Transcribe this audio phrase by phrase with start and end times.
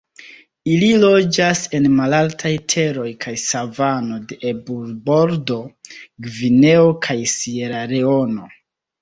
[0.75, 5.59] Ili loĝas en malaltaj teroj kaj savano de Eburbordo,
[6.31, 8.51] Gvineo kaj Sieraleono.